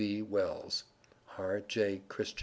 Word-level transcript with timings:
B. 0.01 0.23
Wells_, 0.23 0.81
R.J. 1.37 2.01
CHRISTIAN. 2.07 2.39